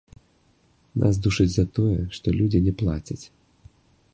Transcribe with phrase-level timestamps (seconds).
[1.03, 3.23] Нас душаць за тое, што людзі не плацяць.